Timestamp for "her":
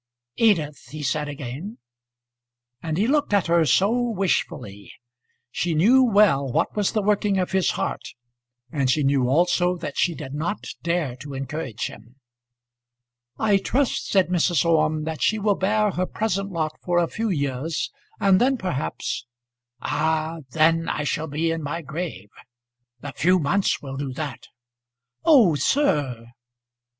3.45-3.65, 15.91-16.07